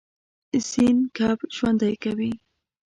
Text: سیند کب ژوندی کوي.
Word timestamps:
سیند 0.69 1.01
کب 1.17 1.39
ژوندی 1.55 1.95
کوي. 2.03 2.31